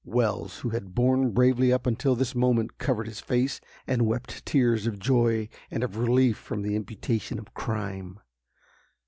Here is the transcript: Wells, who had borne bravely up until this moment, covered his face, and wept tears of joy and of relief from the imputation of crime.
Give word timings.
Wells, 0.03 0.61
who 0.61 0.69
had 0.69 0.95
borne 0.95 1.29
bravely 1.29 1.71
up 1.71 1.85
until 1.85 2.15
this 2.15 2.33
moment, 2.33 2.79
covered 2.79 3.05
his 3.05 3.19
face, 3.19 3.61
and 3.85 4.07
wept 4.07 4.43
tears 4.47 4.87
of 4.87 4.97
joy 4.97 5.47
and 5.69 5.83
of 5.83 5.95
relief 5.95 6.37
from 6.39 6.63
the 6.63 6.75
imputation 6.75 7.37
of 7.37 7.53
crime. 7.53 8.19